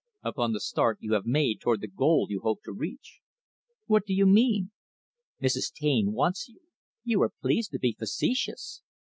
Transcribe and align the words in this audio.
"Upon 0.23 0.51
the 0.51 0.59
start 0.59 0.97
you 1.01 1.13
have 1.13 1.27
made 1.27 1.61
toward 1.61 1.79
the 1.81 1.87
goal 1.87 2.25
you 2.27 2.39
hope 2.39 2.63
to 2.63 2.71
reach." 2.71 3.19
"What 3.85 4.03
do 4.03 4.15
you 4.15 4.25
mean?" 4.25 4.71
"Mrs. 5.39 5.71
Taine 5.71 6.11
wants 6.13 6.49
you." 6.49 6.61
"You 7.03 7.21
are 7.21 7.29
pleased 7.39 7.69
to 7.73 7.77
be 7.79 7.93
facetious." 7.99 8.81